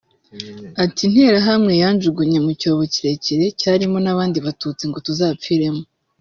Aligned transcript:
Ati 0.83 1.01
“Interahamwe 1.09 1.73
yanjugunye 1.83 2.37
mu 2.45 2.51
cyobo 2.61 2.83
kirekire 2.93 3.45
cyarimo 3.59 3.97
n’abandi 4.01 4.37
Batutsi 4.45 4.83
ngo 4.87 4.97
tuzapfiremo 5.05 5.81